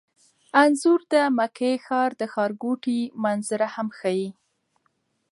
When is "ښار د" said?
1.85-2.23